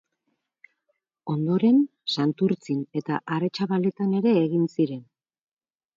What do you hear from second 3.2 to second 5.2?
Aretxabaletan ere egin ziren.